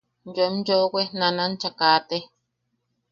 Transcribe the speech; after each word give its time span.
Yoem 0.35 0.55
yoʼowe 0.67 1.01
nanancha 1.19 1.69
kate. 1.79 2.17